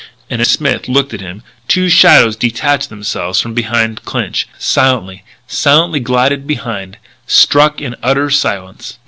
And, 0.31 0.41
as 0.41 0.47
Smith 0.49 0.87
looked 0.87 1.13
at 1.13 1.21
him, 1.21 1.43
two 1.67 1.87
shadows 1.87 2.35
detached 2.35 2.89
themselves 2.89 3.39
from 3.39 3.53
the 3.53 3.61
trees 3.61 3.69
behind 3.71 4.03
Clinch 4.03 4.47
silently 4.57 5.23
silently 5.45 5.99
glided 5.99 6.47
behind 6.47 6.97
struck 7.27 7.79
in 7.79 7.95
utter 8.01 8.31
silence. 8.31 8.97